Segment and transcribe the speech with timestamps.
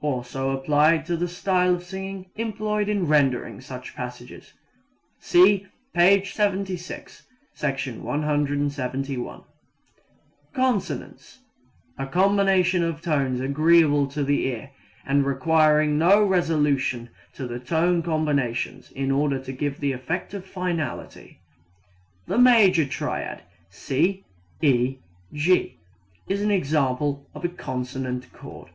[0.00, 4.52] Also applied to the style of singing employed in rendering such passages.
[5.18, 6.24] (See p.
[6.24, 7.76] 76, Sec.
[7.80, 9.42] 171.)
[10.54, 11.40] Consonance
[11.98, 14.70] A combination of tones agreeable to the ear
[15.04, 20.46] and requiring no resolution to other tone combinations in order to give the effect of
[20.46, 21.40] finality.
[22.28, 24.24] The major triad C
[24.62, 24.98] E
[25.32, 25.78] G
[26.28, 28.68] is an example of a consonant chord.